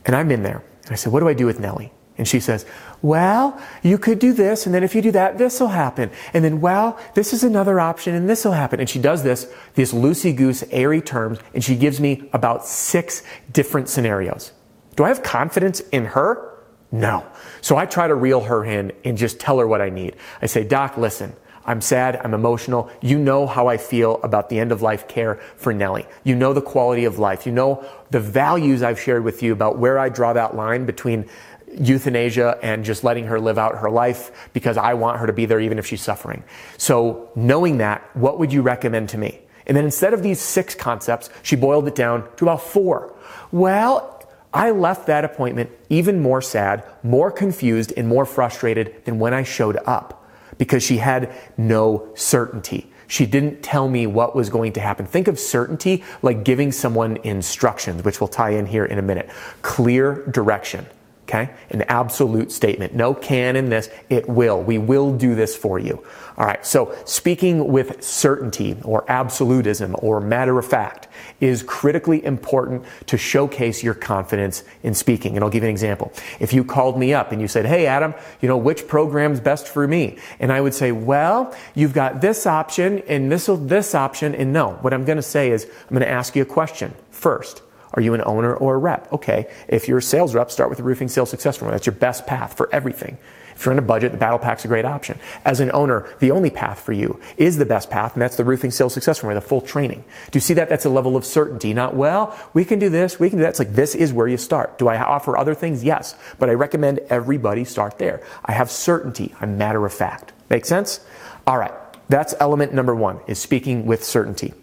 And 0.06 0.16
I'm 0.16 0.32
in 0.32 0.44
there, 0.44 0.62
and 0.84 0.92
I 0.92 0.96
said, 0.96 1.14
What 1.14 1.22
do 1.22 1.30
I 1.30 1.34
do 1.34 1.46
with 1.46 1.60
Nellie? 1.60 1.94
And 2.20 2.28
she 2.28 2.42
says, 2.42 2.66
well, 3.02 3.60
you 3.82 3.98
could 3.98 4.20
do 4.20 4.34
this, 4.34 4.66
and 4.66 4.76
then 4.76 4.84
if 4.84 4.94
you 4.94 5.02
do 5.02 5.12
that, 5.12 5.38
this 5.38 5.62
will 5.62 5.70
happen. 5.70 6.12
And 6.34 6.44
then, 6.44 6.60
well, 6.60 7.00
this 7.16 7.32
is 7.32 7.46
another 7.46 7.80
option, 7.80 8.14
and 8.14 8.30
this 8.30 8.44
will 8.44 8.52
happen. 8.52 8.82
And 8.82 8.90
she 8.90 9.00
does 9.00 9.24
this, 9.24 9.52
these 9.76 9.94
loosey 9.94 10.36
goose, 10.36 10.64
airy 10.70 11.02
terms, 11.02 11.40
and 11.54 11.64
she 11.64 11.78
gives 11.78 12.02
me 12.02 12.30
about 12.34 12.66
six 12.66 13.24
different 13.54 13.88
scenarios. 13.88 14.52
Do 14.98 15.06
I 15.06 15.08
have 15.08 15.24
confidence 15.24 15.80
in 15.80 16.06
her? 16.08 16.60
No. 16.92 17.26
So 17.62 17.78
I 17.78 17.86
try 17.86 18.10
to 18.10 18.16
reel 18.16 18.42
her 18.42 18.66
in 18.66 18.92
and 19.06 19.18
just 19.18 19.40
tell 19.40 19.60
her 19.60 19.68
what 19.68 19.82
I 19.82 19.90
need. 19.90 20.18
I 20.42 20.48
say, 20.48 20.66
Doc, 20.66 20.98
listen. 20.98 21.34
I'm 21.66 21.82
sad. 21.82 22.20
I'm 22.24 22.34
emotional. 22.34 22.90
You 23.00 23.20
know 23.20 23.46
how 23.46 23.68
I 23.68 23.78
feel 23.78 24.20
about 24.24 24.50
the 24.50 24.58
end 24.58 24.72
of 24.72 24.82
life 24.82 25.08
care 25.08 25.36
for 25.56 25.72
Nellie. 25.72 26.08
You 26.24 26.36
know 26.36 26.52
the 26.52 26.64
quality 26.64 27.06
of 27.06 27.20
life. 27.20 27.46
You 27.46 27.52
know 27.52 27.88
the 28.10 28.20
values 28.20 28.82
I've 28.82 29.00
shared 29.00 29.24
with 29.24 29.44
you 29.44 29.54
about 29.54 29.78
where 29.78 30.00
I 30.00 30.10
draw 30.10 30.34
that 30.34 30.56
line 30.56 30.88
between 30.88 31.30
euthanasia 31.78 32.58
and 32.62 32.84
just 32.84 33.04
letting 33.04 33.26
her 33.26 33.40
live 33.40 33.58
out 33.58 33.78
her 33.78 33.90
life 33.90 34.50
because 34.54 34.78
I 34.78 34.94
want 34.94 35.20
her 35.20 35.28
to 35.28 35.34
be 35.34 35.46
there 35.46 35.60
even 35.60 35.80
if 35.80 35.86
she's 35.86 36.02
suffering. 36.02 36.44
So 36.78 37.30
knowing 37.36 37.78
that, 37.78 38.16
what 38.16 38.40
would 38.40 38.52
you 38.52 38.62
recommend 38.62 39.10
to 39.10 39.18
me? 39.18 39.40
And 39.66 39.78
then 39.78 39.86
instead 39.86 40.14
of 40.14 40.24
these 40.24 40.40
six 40.40 40.74
concepts, 40.74 41.30
she 41.44 41.56
boiled 41.56 41.88
it 41.88 41.96
down 41.96 42.28
to 42.38 42.46
about 42.46 42.62
four. 42.62 43.16
Well, 43.52 44.24
I 44.52 44.72
left 44.72 45.06
that 45.08 45.24
appointment 45.24 45.70
even 45.90 46.22
more 46.22 46.42
sad, 46.42 46.84
more 47.04 47.32
confused, 47.32 47.94
and 47.96 48.08
more 48.08 48.26
frustrated 48.26 49.06
than 49.06 49.20
when 49.20 49.34
I 49.34 49.44
showed 49.44 49.78
up 49.86 50.28
because 50.58 50.82
she 50.82 50.98
had 50.98 51.32
no 51.58 52.10
certainty. 52.16 52.92
She 53.08 53.26
didn't 53.26 53.64
tell 53.64 53.88
me 53.90 54.08
what 54.08 54.36
was 54.36 54.50
going 54.50 54.74
to 54.74 54.80
happen. 54.80 55.06
Think 55.06 55.28
of 55.28 55.40
certainty 55.40 56.04
like 56.22 56.44
giving 56.44 56.72
someone 56.72 57.18
instructions, 57.18 58.04
which 58.04 58.22
we'll 58.22 58.28
tie 58.28 58.52
in 58.52 58.66
here 58.66 58.86
in 58.86 59.00
a 59.00 59.02
minute. 59.02 59.30
Clear 59.62 60.26
direction. 60.28 60.86
Okay? 61.30 61.54
An 61.70 61.84
absolute 61.84 62.52
statement. 62.52 62.96
No 62.96 63.14
can 63.14 63.56
in 63.56 63.70
this. 63.70 63.88
It 64.10 64.28
will. 64.28 64.64
We 64.64 64.80
will 64.80 65.16
do 65.16 65.36
this 65.36 65.56
for 65.56 65.78
you. 65.78 66.04
All 66.40 66.46
right. 66.46 66.66
So 66.66 66.98
speaking 67.06 67.72
with 67.72 68.04
certainty 68.04 68.76
or 68.84 69.06
absolutism 69.12 69.96
or 70.00 70.22
matter 70.22 70.58
of 70.58 70.66
fact 70.66 71.08
is 71.40 71.62
critically 71.62 72.26
important 72.26 72.84
to 73.06 73.18
showcase 73.18 73.84
your 73.84 73.94
confidence 73.94 74.64
in 74.82 74.96
speaking. 74.96 75.36
And 75.36 75.44
I'll 75.44 75.52
give 75.52 75.62
you 75.62 75.70
an 75.70 75.74
example. 75.74 76.12
If 76.40 76.52
you 76.52 76.64
called 76.64 76.98
me 76.98 77.14
up 77.14 77.32
and 77.32 77.40
you 77.40 77.48
said, 77.48 77.68
Hey, 77.68 77.86
Adam, 77.86 78.16
you 78.42 78.48
know, 78.48 78.58
which 78.58 78.88
program's 78.88 79.40
best 79.40 79.68
for 79.68 79.88
me? 79.88 80.18
And 80.40 80.52
I 80.52 80.62
would 80.62 80.74
say, 80.74 80.92
well, 80.92 81.56
you've 81.76 81.94
got 81.94 82.22
this 82.22 82.48
option 82.48 83.04
and 83.08 83.32
this, 83.32 83.48
this 83.54 83.94
option. 83.94 84.34
And 84.34 84.52
no, 84.52 84.72
what 84.82 84.96
I'm 84.96 85.06
going 85.06 85.18
to 85.18 85.22
say 85.22 85.52
is 85.52 85.66
I'm 85.66 85.90
going 85.90 86.02
to 86.02 86.10
ask 86.10 86.36
you 86.36 86.42
a 86.42 86.46
question 86.46 86.96
first. 87.12 87.62
Are 87.94 88.02
you 88.02 88.14
an 88.14 88.22
owner 88.26 88.54
or 88.54 88.76
a 88.76 88.78
rep? 88.78 89.12
Okay. 89.14 89.48
If 89.68 89.88
you're 89.88 89.98
a 89.98 90.02
sales 90.02 90.36
rep, 90.36 90.52
start 90.52 90.70
with 90.70 90.78
the 90.78 90.84
roofing 90.84 91.08
sales 91.08 91.30
success 91.30 91.58
formula. 91.58 91.76
That's 91.76 91.86
your 91.86 91.96
best 91.96 92.28
path 92.28 92.56
for 92.56 92.70
everything. 92.74 93.18
If 93.56 93.66
you're 93.66 93.74
in 93.74 93.80
a 93.80 93.82
budget, 93.82 94.14
the 94.14 94.18
battle 94.18 94.40
pack's 94.40 94.64
a 94.64 94.70
great 94.70 94.86
option. 94.86 95.20
As 95.44 95.60
an 95.60 95.70
owner, 95.74 96.08
the 96.20 96.32
only 96.32 96.50
path 96.50 96.80
for 96.80 96.94
you 96.94 97.20
is 97.36 97.58
the 97.58 97.66
best 97.66 97.90
path, 97.90 98.14
and 98.14 98.22
that's 98.22 98.38
the 98.38 98.46
roofing 98.46 98.72
sales 98.72 98.94
success 98.94 99.20
formula, 99.20 99.42
the 99.42 99.46
full 99.46 99.60
training. 99.60 100.06
Do 100.32 100.38
you 100.38 100.40
see 100.40 100.54
that? 100.54 100.70
That's 100.70 100.86
a 100.86 100.90
level 100.90 101.18
of 101.18 101.26
certainty. 101.26 101.74
Not, 101.74 101.94
well, 101.94 102.40
we 102.54 102.64
can 102.64 102.80
do 102.80 102.88
this, 102.88 103.20
we 103.20 103.30
can 103.30 103.40
do 103.40 103.44
that. 103.44 103.50
It's 103.50 103.60
like, 103.60 103.74
this 103.74 103.96
is 103.96 104.14
where 104.14 104.30
you 104.30 104.38
start. 104.38 104.78
Do 104.78 104.88
I 104.88 104.98
offer 104.98 105.36
other 105.36 105.56
things? 105.56 105.84
Yes. 105.84 106.16
But 106.38 106.50
I 106.50 106.54
recommend 106.54 107.00
everybody 107.10 107.66
start 107.66 107.98
there. 107.98 108.22
I 108.46 108.54
have 108.54 108.72
certainty. 108.72 109.36
I'm 109.42 109.58
matter 109.58 109.86
of 109.86 109.94
fact. 109.94 110.32
Make 110.50 110.64
sense? 110.64 111.02
All 111.46 111.58
right. 111.58 111.74
That's 112.08 112.34
element 112.40 112.74
number 112.74 112.96
one, 112.96 113.20
is 113.28 113.40
speaking 113.40 113.86
with 113.86 114.06
certainty. 114.06 114.54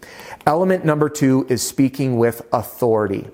Element 0.47 0.85
number 0.85 1.09
two 1.09 1.45
is 1.49 1.61
speaking 1.61 2.15
with 2.15 2.41
authority. 2.53 3.27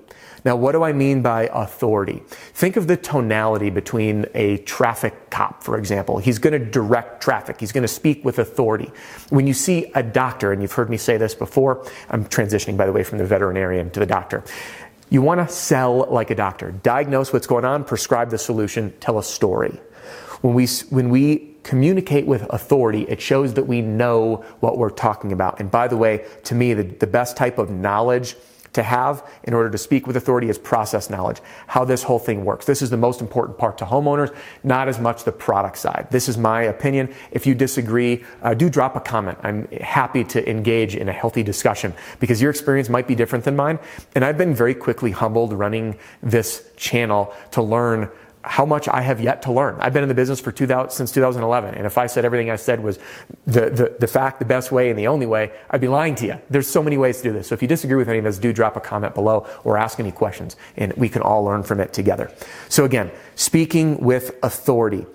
Now, 0.44 0.56
what 0.56 0.72
do 0.72 0.82
I 0.82 0.92
mean 0.92 1.22
by 1.22 1.48
authority? 1.52 2.24
Think 2.26 2.74
of 2.76 2.88
the 2.88 2.96
tonality 2.96 3.70
between 3.70 4.26
a 4.34 4.58
traffic 4.58 5.30
cop, 5.30 5.62
for 5.62 5.78
example. 5.78 6.18
He's 6.18 6.40
going 6.40 6.52
to 6.52 6.58
direct 6.58 7.22
traffic. 7.22 7.60
He's 7.60 7.70
going 7.70 7.82
to 7.82 7.88
speak 7.88 8.24
with 8.24 8.40
authority. 8.40 8.90
When 9.30 9.46
you 9.46 9.54
see 9.54 9.92
a 9.94 10.02
doctor, 10.02 10.52
and 10.52 10.60
you've 10.60 10.72
heard 10.72 10.90
me 10.90 10.96
say 10.96 11.16
this 11.16 11.36
before, 11.36 11.86
I'm 12.10 12.24
transitioning, 12.24 12.76
by 12.76 12.84
the 12.84 12.92
way, 12.92 13.04
from 13.04 13.18
the 13.18 13.24
veterinarian 13.24 13.90
to 13.90 14.00
the 14.00 14.06
doctor. 14.06 14.42
You 15.08 15.22
want 15.22 15.38
to 15.38 15.54
sell 15.54 16.08
like 16.10 16.30
a 16.30 16.34
doctor. 16.34 16.72
Diagnose 16.72 17.32
what's 17.32 17.46
going 17.46 17.64
on, 17.64 17.84
prescribe 17.84 18.28
the 18.28 18.38
solution, 18.38 18.92
tell 18.98 19.20
a 19.20 19.22
story. 19.22 19.80
When 20.40 20.54
we, 20.54 20.66
when 20.90 21.10
we 21.10 21.53
communicate 21.64 22.26
with 22.26 22.42
authority, 22.50 23.02
it 23.08 23.20
shows 23.20 23.54
that 23.54 23.64
we 23.64 23.80
know 23.80 24.44
what 24.60 24.78
we're 24.78 24.90
talking 24.90 25.32
about. 25.32 25.58
And 25.58 25.70
by 25.70 25.88
the 25.88 25.96
way, 25.96 26.24
to 26.44 26.54
me, 26.54 26.74
the, 26.74 26.84
the 26.84 27.06
best 27.06 27.36
type 27.36 27.58
of 27.58 27.70
knowledge 27.70 28.36
to 28.74 28.82
have 28.82 29.28
in 29.44 29.54
order 29.54 29.70
to 29.70 29.78
speak 29.78 30.06
with 30.06 30.16
authority 30.16 30.48
is 30.48 30.58
process 30.58 31.08
knowledge, 31.08 31.40
how 31.66 31.84
this 31.84 32.02
whole 32.02 32.18
thing 32.18 32.44
works. 32.44 32.66
This 32.66 32.82
is 32.82 32.90
the 32.90 32.96
most 32.96 33.20
important 33.20 33.56
part 33.56 33.78
to 33.78 33.84
homeowners, 33.84 34.34
not 34.62 34.88
as 34.88 34.98
much 34.98 35.24
the 35.24 35.32
product 35.32 35.78
side. 35.78 36.08
This 36.10 36.28
is 36.28 36.36
my 36.36 36.62
opinion. 36.62 37.14
If 37.30 37.46
you 37.46 37.54
disagree, 37.54 38.24
uh, 38.42 38.54
do 38.54 38.68
drop 38.68 38.96
a 38.96 39.00
comment. 39.00 39.38
I'm 39.42 39.68
happy 39.80 40.24
to 40.24 40.48
engage 40.48 40.96
in 40.96 41.08
a 41.08 41.12
healthy 41.12 41.42
discussion 41.42 41.94
because 42.20 42.42
your 42.42 42.50
experience 42.50 42.88
might 42.88 43.06
be 43.06 43.14
different 43.14 43.44
than 43.44 43.56
mine. 43.56 43.78
And 44.14 44.24
I've 44.24 44.38
been 44.38 44.54
very 44.54 44.74
quickly 44.74 45.12
humbled 45.12 45.52
running 45.52 45.96
this 46.22 46.68
channel 46.76 47.32
to 47.52 47.62
learn 47.62 48.10
how 48.44 48.66
much 48.66 48.88
I 48.88 49.00
have 49.00 49.20
yet 49.20 49.42
to 49.42 49.52
learn. 49.52 49.76
I've 49.80 49.92
been 49.92 50.02
in 50.02 50.08
the 50.08 50.14
business 50.14 50.38
for 50.38 50.52
2000, 50.52 50.90
since 50.90 51.10
2011, 51.12 51.74
and 51.74 51.86
if 51.86 51.96
I 51.96 52.06
said 52.06 52.24
everything 52.24 52.50
I 52.50 52.56
said 52.56 52.82
was 52.82 52.98
the, 53.46 53.70
the, 53.70 53.96
the 53.98 54.06
fact, 54.06 54.38
the 54.38 54.44
best 54.44 54.70
way, 54.70 54.90
and 54.90 54.98
the 54.98 55.06
only 55.06 55.26
way, 55.26 55.50
I'd 55.70 55.80
be 55.80 55.88
lying 55.88 56.14
to 56.16 56.26
you. 56.26 56.38
There's 56.50 56.68
so 56.68 56.82
many 56.82 56.98
ways 56.98 57.18
to 57.18 57.22
do 57.24 57.32
this. 57.32 57.48
So 57.48 57.54
if 57.54 57.62
you 57.62 57.68
disagree 57.68 57.96
with 57.96 58.08
any 58.08 58.18
of 58.18 58.24
this, 58.24 58.38
do 58.38 58.52
drop 58.52 58.76
a 58.76 58.80
comment 58.80 59.14
below 59.14 59.46
or 59.64 59.78
ask 59.78 59.98
any 59.98 60.12
questions, 60.12 60.56
and 60.76 60.92
we 60.94 61.08
can 61.08 61.22
all 61.22 61.42
learn 61.42 61.62
from 61.62 61.80
it 61.80 61.92
together. 61.92 62.30
So 62.68 62.84
again, 62.84 63.10
speaking 63.34 63.98
with 63.98 64.36
authority 64.42 65.06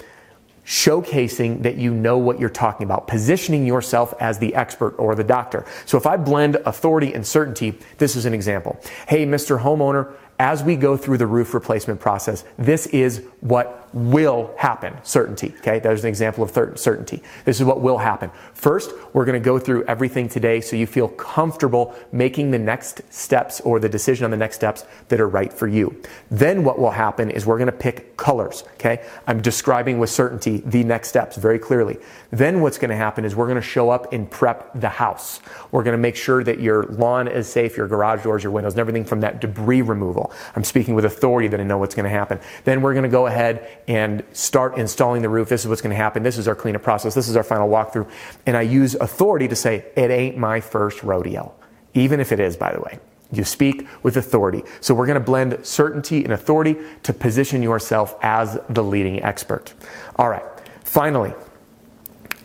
showcasing 0.70 1.64
that 1.64 1.78
you 1.78 1.92
know 1.92 2.20
what 2.20 2.40
you're 2.40 2.48
talking 2.48 2.86
about, 2.86 3.08
positioning 3.08 3.66
yourself 3.66 4.14
as 4.20 4.38
the 4.38 4.54
expert 4.54 4.92
or 5.00 5.16
the 5.16 5.24
doctor. 5.24 5.66
So 5.88 5.98
if 5.98 6.06
I 6.06 6.16
blend 6.16 6.58
authority 6.58 7.12
and 7.12 7.26
certainty, 7.26 7.80
this 7.98 8.16
is 8.16 8.26
an 8.26 8.36
example. 8.36 8.80
Hey, 9.08 9.26
Mr. 9.26 9.60
Homeowner, 9.60 10.14
as 10.40 10.64
we 10.64 10.78
go 10.78 10.96
through 10.96 11.18
the 11.18 11.28
roof 11.28 11.54
replacement 11.54 12.00
process, 12.00 12.46
this 12.58 12.88
is 12.88 13.22
what 13.42 13.80
will 13.94 14.54
happen. 14.58 14.96
Certainty. 15.04 15.54
Okay. 15.60 15.80
There's 15.80 16.04
an 16.04 16.10
example 16.10 16.44
of 16.44 16.52
certainty. 16.80 17.22
This 17.46 17.60
is 17.60 17.66
what 17.66 17.82
will 17.82 17.98
happen. 17.98 18.32
First, 18.54 18.92
we're 19.14 19.26
going 19.26 19.40
to 19.42 19.44
go 19.44 19.60
through 19.60 19.84
everything 19.86 20.30
today 20.30 20.62
so 20.62 20.76
you 20.76 20.88
feel 20.88 21.08
comfortable 21.08 21.96
making 22.12 22.52
the 22.52 22.60
next 22.60 23.02
steps 23.12 23.62
or 23.62 23.80
the 23.80 23.90
decision 23.90 24.26
on 24.26 24.32
the 24.32 24.38
next 24.38 24.56
steps 24.56 24.86
that 25.10 25.20
are 25.20 25.28
right 25.28 25.52
for 25.52 25.68
you. 25.68 26.02
Then 26.30 26.64
what 26.64 26.80
will 26.80 26.92
happen 26.92 27.32
is 27.32 27.46
we're 27.46 27.58
going 27.58 27.68
to 27.68 27.72
pick 27.72 28.16
colors. 28.16 28.64
Okay. 28.76 29.04
I'm 29.28 29.42
describing 29.42 30.00
with 30.00 30.10
certainty 30.10 30.62
the 30.66 30.84
next 30.84 31.10
steps 31.10 31.36
very 31.36 31.60
clearly. 31.60 31.98
Then 32.32 32.62
what's 32.62 32.78
going 32.78 32.92
to 32.92 32.96
happen 32.96 33.26
is 33.26 33.36
we're 33.36 33.48
going 33.48 33.56
to 33.56 33.62
show 33.62 33.90
up 33.90 34.14
and 34.14 34.30
prep 34.30 34.80
the 34.80 34.90
house. 34.90 35.40
We're 35.72 35.84
going 35.84 35.98
to 35.98 36.02
make 36.02 36.16
sure 36.16 36.44
that 36.44 36.60
your 36.60 36.84
lawn 36.84 37.28
is 37.28 37.52
safe, 37.52 37.76
your 37.76 37.88
garage 37.88 38.24
doors, 38.24 38.44
your 38.44 38.52
windows, 38.52 38.74
and 38.74 38.80
everything 38.80 39.04
from 39.04 39.22
that 39.22 39.42
debris 39.42 39.82
removal. 39.82 40.29
I'm 40.56 40.64
speaking 40.64 40.96
with 40.96 41.06
authority 41.06 41.48
that 41.50 41.60
I 41.60 41.64
know 41.64 41.78
what's 41.78 41.96
going 41.96 42.06
to 42.06 42.10
happen. 42.10 42.40
Then 42.64 42.82
we're 42.82 42.94
going 42.94 43.04
to 43.04 43.10
go 43.10 43.28
ahead 43.28 43.68
and 43.88 44.24
start 44.34 44.78
installing 44.78 45.22
the 45.22 45.30
roof. 45.30 45.50
This 45.50 45.62
is 45.62 45.68
what's 45.68 45.82
going 45.82 45.96
to 45.96 46.02
happen. 46.02 46.24
This 46.24 46.38
is 46.38 46.48
our 46.48 46.56
cleanup 46.56 46.84
process. 46.84 47.14
This 47.14 47.28
is 47.28 47.36
our 47.36 47.44
final 47.44 47.70
walkthrough. 47.70 48.10
And 48.46 48.56
I 48.58 48.62
use 48.62 48.96
authority 48.96 49.48
to 49.48 49.56
say, 49.56 49.86
it 49.96 50.12
ain't 50.12 50.38
my 50.38 50.60
first 50.60 51.04
rodeo. 51.04 51.54
Even 51.94 52.20
if 52.20 52.32
it 52.32 52.40
is, 52.40 52.56
by 52.56 52.72
the 52.72 52.80
way. 52.80 53.00
You 53.32 53.44
speak 53.44 53.88
with 54.02 54.18
authority. 54.18 54.64
So 54.82 54.94
we're 54.96 55.06
going 55.06 55.20
to 55.20 55.24
blend 55.24 55.64
certainty 55.64 56.24
and 56.24 56.34
authority 56.34 56.78
to 57.04 57.14
position 57.14 57.62
yourself 57.62 58.16
as 58.24 58.60
the 58.70 58.84
leading 58.84 59.22
expert. 59.22 59.74
All 60.16 60.30
right. 60.30 60.44
Finally, 60.84 61.34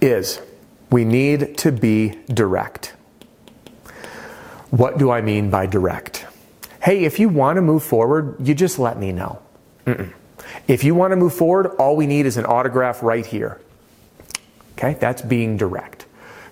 is 0.03 0.43
we 0.91 1.05
need 1.05 1.57
to 1.59 1.73
be 1.73 2.19
direct. 2.29 2.95
What 4.71 4.99
do 4.99 5.11
I 5.11 5.23
mean 5.23 5.49
by 5.51 5.67
direct? 5.67 6.27
Hey, 6.85 7.05
if 7.05 7.19
you 7.19 7.31
want 7.31 7.57
to 7.57 7.63
move 7.63 7.83
forward, 7.83 8.37
you 8.47 8.55
just 8.55 8.79
let 8.79 8.99
me 8.99 9.11
know. 9.11 9.41
Mm-mm. 9.87 10.13
If 10.69 10.85
you 10.85 10.95
want 10.95 11.13
to 11.13 11.17
move 11.17 11.33
forward, 11.33 11.69
all 11.79 11.97
we 11.97 12.07
need 12.07 12.27
is 12.27 12.37
an 12.37 12.45
autograph 12.45 13.03
right 13.03 13.25
here. 13.25 13.59
Okay, 14.73 14.93
that's 15.01 15.23
being 15.23 15.57
direct. 15.57 16.05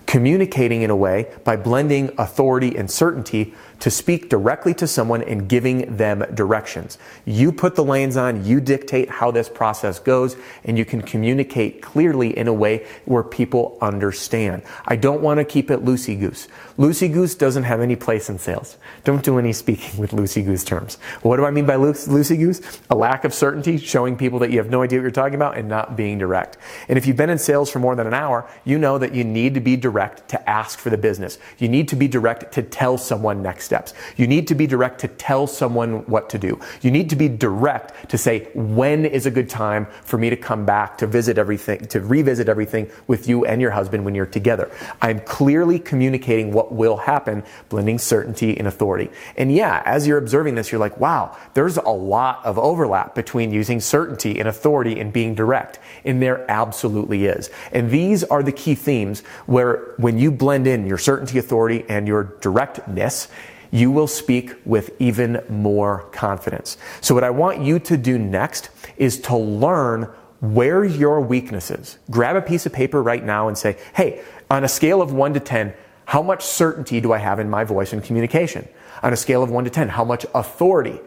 Communicating 0.07 0.81
in 0.81 0.89
a 0.89 0.95
way 0.95 1.31
by 1.43 1.55
blending 1.55 2.11
authority 2.17 2.75
and 2.75 2.89
certainty 2.89 3.53
to 3.83 3.91
speak 3.91 4.29
directly 4.29 4.73
to 4.73 4.87
someone 4.87 5.21
and 5.23 5.49
giving 5.49 5.97
them 5.97 6.23
directions. 6.33 6.97
You 7.25 7.51
put 7.51 7.75
the 7.75 7.83
lanes 7.83 8.15
on, 8.15 8.45
you 8.45 8.61
dictate 8.61 9.09
how 9.09 9.29
this 9.29 9.49
process 9.49 9.99
goes, 9.99 10.37
and 10.63 10.77
you 10.77 10.85
can 10.85 11.01
communicate 11.01 11.81
clearly 11.81 12.37
in 12.37 12.47
a 12.47 12.53
way 12.53 12.87
where 13.03 13.23
people 13.23 13.77
understand. 13.81 14.61
I 14.85 14.95
don't 14.95 15.21
want 15.21 15.39
to 15.39 15.43
keep 15.43 15.69
it 15.69 15.83
loosey 15.83 16.17
goose. 16.17 16.47
Loosey 16.77 17.11
goose 17.11 17.35
doesn't 17.35 17.63
have 17.63 17.81
any 17.81 17.97
place 17.97 18.29
in 18.29 18.39
sales. 18.39 18.77
Don't 19.03 19.21
do 19.21 19.37
any 19.37 19.51
speaking 19.51 19.99
with 19.99 20.11
loosey 20.11 20.45
goose 20.45 20.63
terms. 20.63 20.95
What 21.21 21.35
do 21.35 21.45
I 21.45 21.51
mean 21.51 21.65
by 21.65 21.75
loosey 21.75 22.39
goose? 22.39 22.61
A 22.89 22.95
lack 22.95 23.25
of 23.25 23.33
certainty, 23.33 23.77
showing 23.77 24.15
people 24.15 24.39
that 24.39 24.49
you 24.49 24.59
have 24.59 24.69
no 24.69 24.81
idea 24.81 24.99
what 24.99 25.03
you're 25.03 25.11
talking 25.11 25.35
about, 25.35 25.57
and 25.57 25.67
not 25.67 25.97
being 25.97 26.19
direct. 26.19 26.57
And 26.87 26.97
if 26.97 27.05
you've 27.05 27.17
been 27.17 27.29
in 27.29 27.37
sales 27.37 27.69
for 27.69 27.79
more 27.79 27.97
than 27.97 28.07
an 28.07 28.13
hour, 28.13 28.49
you 28.63 28.79
know 28.79 28.97
that 28.97 29.13
you 29.13 29.25
need 29.25 29.55
to 29.55 29.59
be 29.59 29.75
direct 29.75 30.29
to 30.29 30.49
ask 30.49 30.79
for 30.79 30.89
the 30.89 30.97
business. 30.97 31.37
You 31.57 31.67
need 31.67 31.89
to 31.89 31.97
be 31.97 32.07
direct 32.07 32.53
to 32.53 32.63
tell 32.63 32.97
someone 32.97 33.41
next 33.41 33.72
steps. 33.73 33.95
You 34.17 34.27
need 34.27 34.47
to 34.49 34.55
be 34.55 34.67
direct 34.67 34.99
to 35.01 35.07
tell 35.07 35.47
someone 35.47 36.05
what 36.05 36.29
to 36.29 36.37
do. 36.37 36.59
You 36.83 36.91
need 36.91 37.09
to 37.09 37.15
be 37.15 37.27
direct 37.27 38.07
to 38.11 38.19
say, 38.19 38.49
when 38.53 39.03
is 39.03 39.25
a 39.25 39.31
good 39.31 39.49
time 39.49 39.87
for 40.03 40.19
me 40.19 40.29
to 40.29 40.35
come 40.35 40.63
back 40.63 40.99
to 40.99 41.07
visit 41.07 41.39
everything, 41.39 41.79
to 41.87 41.99
revisit 41.99 42.47
everything 42.47 42.87
with 43.07 43.27
you 43.27 43.45
and 43.45 43.59
your 43.59 43.71
husband 43.71 44.05
when 44.05 44.13
you're 44.13 44.27
together. 44.27 44.69
I'm 45.01 45.21
clearly 45.21 45.79
communicating 45.79 46.53
what 46.53 46.71
will 46.71 46.97
happen, 46.97 47.43
blending 47.69 47.97
certainty 47.97 48.55
and 48.55 48.67
authority. 48.67 49.09
And 49.37 49.51
yeah, 49.51 49.81
as 49.85 50.05
you're 50.05 50.19
observing 50.19 50.53
this, 50.53 50.71
you're 50.71 50.79
like, 50.79 50.99
wow, 50.99 51.35
there's 51.55 51.77
a 51.77 51.89
lot 51.89 52.45
of 52.45 52.59
overlap 52.59 53.15
between 53.15 53.51
using 53.51 53.79
certainty 53.79 54.37
and 54.37 54.47
authority 54.47 54.99
and 54.99 55.11
being 55.11 55.33
direct. 55.33 55.79
And 56.05 56.21
there 56.21 56.45
absolutely 56.47 57.25
is. 57.25 57.49
And 57.71 57.89
these 57.89 58.23
are 58.23 58.43
the 58.43 58.51
key 58.51 58.75
themes 58.75 59.21
where 59.47 59.95
when 59.97 60.19
you 60.19 60.29
blend 60.31 60.67
in 60.67 60.85
your 60.85 60.99
certainty, 60.99 61.39
authority, 61.39 61.85
and 61.89 62.07
your 62.07 62.35
directness, 62.39 63.29
you 63.73 63.89
will 63.89 64.05
speak 64.05 64.53
with 64.65 64.91
even 64.99 65.43
more 65.49 66.03
confidence. 66.11 66.77
So, 67.01 67.15
what 67.15 67.23
I 67.23 67.31
want 67.31 67.61
you 67.61 67.79
to 67.79 67.97
do 67.97 68.19
next 68.19 68.69
is 68.97 69.19
to 69.21 69.35
learn 69.35 70.03
where 70.41 70.83
your 70.83 71.19
weaknesses. 71.19 71.97
Grab 72.11 72.35
a 72.35 72.41
piece 72.41 72.67
of 72.67 72.71
paper 72.71 73.01
right 73.01 73.23
now 73.23 73.47
and 73.47 73.57
say, 73.57 73.77
hey, 73.95 74.21
on 74.51 74.63
a 74.63 74.67
scale 74.67 75.01
of 75.01 75.11
1 75.11 75.33
to 75.33 75.39
10, 75.39 75.73
how 76.05 76.21
much 76.21 76.43
certainty 76.45 77.01
do 77.01 77.11
I 77.13 77.17
have 77.17 77.39
in 77.39 77.49
my 77.49 77.63
voice 77.63 77.93
and 77.93 78.03
communication? 78.03 78.67
On 79.01 79.11
a 79.11 79.17
scale 79.17 79.41
of 79.41 79.49
1 79.49 79.63
to 79.63 79.69
10, 79.71 79.89
how 79.89 80.03
much 80.03 80.25
authority? 80.35 80.99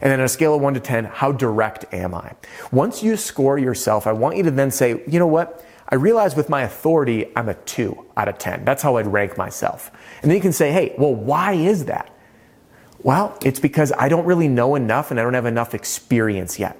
And 0.00 0.10
then 0.10 0.18
on 0.18 0.24
a 0.24 0.28
scale 0.28 0.56
of 0.56 0.60
1 0.60 0.74
to 0.74 0.80
10, 0.80 1.04
how 1.04 1.30
direct 1.30 1.92
am 1.94 2.14
I? 2.14 2.32
Once 2.72 3.00
you 3.02 3.16
score 3.16 3.58
yourself, 3.58 4.08
I 4.08 4.12
want 4.12 4.36
you 4.36 4.42
to 4.44 4.50
then 4.50 4.72
say, 4.72 5.02
you 5.06 5.20
know 5.20 5.26
what? 5.26 5.64
I 5.88 5.94
realize 5.94 6.36
with 6.36 6.48
my 6.48 6.62
authority, 6.62 7.26
I'm 7.34 7.48
a 7.48 7.54
2 7.54 8.06
out 8.16 8.28
of 8.28 8.38
10. 8.38 8.64
That's 8.64 8.82
how 8.82 8.96
I'd 8.96 9.06
rank 9.06 9.38
myself. 9.38 9.90
And 10.22 10.30
then 10.30 10.36
you 10.36 10.42
can 10.42 10.52
say, 10.52 10.70
hey, 10.70 10.94
well, 10.98 11.14
why 11.14 11.54
is 11.54 11.86
that? 11.86 12.14
Well, 13.02 13.38
it's 13.42 13.60
because 13.60 13.92
I 13.92 14.08
don't 14.08 14.26
really 14.26 14.48
know 14.48 14.74
enough 14.74 15.10
and 15.10 15.18
I 15.18 15.22
don't 15.22 15.34
have 15.34 15.46
enough 15.46 15.74
experience 15.74 16.58
yet. 16.58 16.76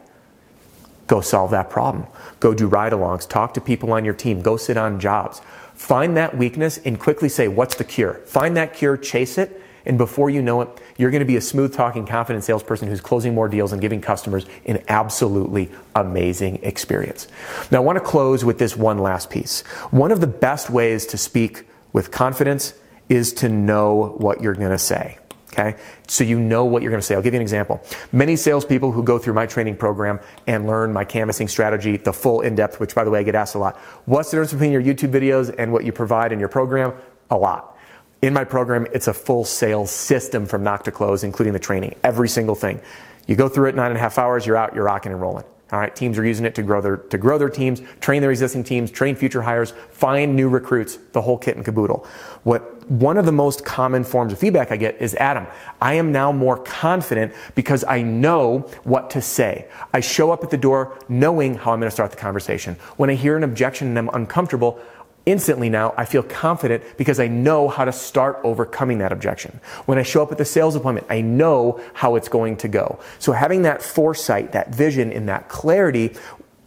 Go 1.07 1.23
solve 1.23 1.53
that 1.53 1.71
problem. 1.71 2.07
Go 2.39 2.53
do 2.53 2.67
ride 2.67 2.93
alongs. 2.93 3.27
Talk 3.27 3.55
to 3.55 3.63
people 3.63 3.93
on 3.93 4.05
your 4.05 4.13
team. 4.13 4.43
Go 4.43 4.59
sit 4.59 4.77
on 4.77 5.01
jobs. 5.01 5.41
Find 5.75 6.17
that 6.17 6.37
weakness 6.37 6.77
and 6.79 7.01
quickly 7.01 7.31
say, 7.31 7.49
what's 7.49 7.77
the 7.77 7.85
cure? 7.85 8.15
Find 8.27 8.57
that 8.59 8.75
cure, 8.75 8.97
chase 8.97 9.39
it, 9.39 9.63
and 9.87 9.99
before 9.99 10.31
you 10.31 10.43
know 10.43 10.61
it, 10.61 10.69
you're 10.97 11.11
going 11.11 11.21
to 11.21 11.27
be 11.27 11.37
a 11.37 11.41
smooth 11.41 11.75
talking, 11.75 12.07
confident 12.07 12.45
salesperson 12.45 12.89
who's 12.89 13.01
closing 13.01 13.35
more 13.35 13.49
deals 13.49 13.73
and 13.73 13.81
giving 13.81 14.01
customers 14.01 14.47
an 14.67 14.83
absolutely 14.89 15.71
amazing 15.95 16.61
experience. 16.63 17.29
Now, 17.71 17.79
I 17.79 17.81
want 17.81 17.99
to 17.99 18.05
close 18.05 18.45
with 18.45 18.59
this 18.59 18.77
one 18.77 18.99
last 18.99 19.31
piece. 19.31 19.63
One 19.91 20.13
of 20.13 20.21
the 20.21 20.27
best 20.27 20.71
ways 20.71 21.07
to 21.07 21.19
speak 21.19 21.67
with 21.93 22.11
confidence 22.11 22.75
is 23.09 23.33
to 23.35 23.49
know 23.49 24.15
what 24.19 24.43
you're 24.43 24.55
going 24.55 24.71
to 24.71 24.79
say. 24.79 25.19
Okay? 25.53 25.79
So 26.07 26.25
you 26.25 26.39
know 26.39 26.65
what 26.65 26.83
you're 26.83 26.91
going 26.91 27.01
to 27.01 27.07
say. 27.07 27.15
I'll 27.15 27.23
give 27.23 27.35
you 27.35 27.39
an 27.39 27.43
example. 27.43 27.83
Many 28.13 28.37
salespeople 28.37 28.93
who 28.93 29.03
go 29.03 29.19
through 29.19 29.35
my 29.35 29.47
training 29.47 29.77
program 29.77 30.21
and 30.47 30.67
learn 30.67 30.93
my 30.93 31.05
canvassing 31.05 31.49
strategy, 31.49 31.97
the 31.97 32.13
full 32.13 32.43
in 32.43 32.55
depth, 32.55 32.81
which 32.81 32.95
by 32.95 33.05
the 33.05 33.11
way, 33.11 33.21
I 33.21 33.23
get 33.23 33.35
asked 33.35 33.55
a 33.55 33.59
lot. 33.59 33.77
What's 34.05 34.31
the 34.31 34.37
difference 34.37 34.53
between 34.53 34.73
your 34.73 34.83
YouTube 34.83 35.11
videos 35.11 35.55
and 35.59 35.73
what 35.73 35.85
you 35.85 35.93
provide 35.93 36.33
in 36.33 36.39
your 36.39 36.49
program? 36.49 36.93
A 37.31 37.37
lot. 37.37 37.78
In 38.21 38.35
my 38.35 38.43
program, 38.43 38.87
it's 38.93 39.07
a 39.07 39.15
full 39.15 39.45
sales 39.45 39.93
system 39.93 40.45
from 40.45 40.65
knock 40.65 40.83
to 40.85 40.91
close, 40.91 41.23
including 41.23 41.53
the 41.53 41.61
training, 41.61 41.95
every 42.03 42.29
single 42.29 42.57
thing. 42.57 42.81
You 43.29 43.37
go 43.37 43.49
through 43.49 43.69
it 43.69 43.77
nine 43.77 43.91
and 43.91 43.97
a 43.97 44.01
half 44.01 44.19
hours, 44.19 44.45
you're 44.45 44.57
out, 44.57 44.75
you're 44.75 44.85
rocking 44.85 45.13
and 45.13 45.21
rolling. 45.21 45.45
All 45.71 45.79
right, 45.79 45.95
teams 45.95 46.19
are 46.19 46.25
using 46.25 46.47
it 46.47 46.55
to 46.55 46.63
grow 46.63 46.81
their 46.81 46.97
to 46.97 47.19
grow 47.19 47.37
their 47.37 47.51
teams, 47.51 47.83
train 48.01 48.23
their 48.23 48.31
existing 48.31 48.65
teams, 48.65 48.91
train 48.91 49.15
future 49.15 49.43
hires, 49.43 49.73
find 49.91 50.35
new 50.35 50.49
recruits, 50.49 50.97
the 51.13 51.21
whole 51.21 51.37
kit 51.37 51.57
and 51.57 51.65
caboodle. 51.65 52.07
What 52.43 52.91
one 52.91 53.19
of 53.19 53.27
the 53.27 53.33
most 53.33 53.67
common 53.67 54.03
forms 54.03 54.33
of 54.33 54.39
feedback 54.39 54.73
I 54.73 54.79
get 54.79 55.01
is 55.01 55.15
Adam, 55.17 55.47
I 55.81 55.93
am 55.95 56.11
now 56.11 56.33
more 56.33 56.57
confident 56.57 57.35
because 57.55 57.85
I 57.85 58.01
know 58.01 58.61
what 58.85 59.11
to 59.11 59.21
say. 59.21 59.69
I 59.93 60.01
show 60.01 60.31
up 60.31 60.43
at 60.43 60.49
the 60.49 60.57
door 60.57 60.99
knowing 61.07 61.55
how 61.55 61.73
I'm 61.73 61.81
going 61.81 61.89
to 61.91 61.95
start 61.95 62.13
the 62.13 62.17
conversation. 62.17 62.75
When 62.97 63.11
I 63.11 63.15
hear 63.15 63.37
an 63.37 63.45
objection 63.45 63.89
and 63.89 63.99
I'm 63.99 64.09
uncomfortable, 64.15 64.81
instantly 65.29 65.69
now 65.69 65.95
I 65.97 66.05
feel 66.07 66.23
confident 66.23 66.83
because 66.97 67.21
I 67.21 67.29
know 67.29 67.69
how 67.69 67.85
to 67.85 67.93
start 67.93 68.41
overcoming 68.43 68.99
that 68.99 69.13
objection. 69.13 69.61
When 69.85 69.99
I 69.99 70.03
show 70.03 70.23
up 70.23 70.33
at 70.33 70.39
the 70.39 70.45
sales 70.45 70.75
appointment, 70.75 71.07
I 71.11 71.21
know 71.21 71.81
how 71.93 72.17
it's 72.17 72.29
going 72.29 72.57
to 72.59 72.69
go. 72.69 72.99
So 73.19 73.33
having 73.33 73.63
that 73.63 73.83
foresight, 73.83 74.53
that 74.53 74.75
vision, 74.75 75.13
and 75.13 75.29
that 75.29 75.49
clarity 75.49 76.17